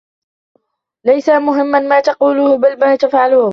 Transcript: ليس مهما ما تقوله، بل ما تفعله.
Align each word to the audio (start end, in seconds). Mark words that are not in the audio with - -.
ليس 1.05 1.29
مهما 1.29 1.79
ما 1.79 1.99
تقوله، 1.99 2.57
بل 2.57 2.79
ما 2.79 2.95
تفعله. 2.95 3.49